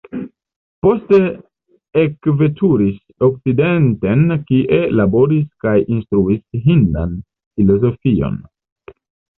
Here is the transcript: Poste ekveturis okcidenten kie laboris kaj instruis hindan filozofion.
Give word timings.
Poste 0.85 1.17
ekveturis 2.05 2.97
okcidenten 3.29 4.25
kie 4.49 4.83
laboris 5.03 5.47
kaj 5.67 5.79
instruis 5.99 6.63
hindan 6.71 7.17
filozofion. 7.23 8.45